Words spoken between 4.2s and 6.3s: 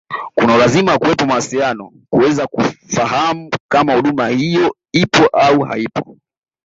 hiyo ipo au haipo